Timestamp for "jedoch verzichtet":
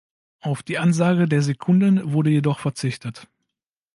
2.31-3.27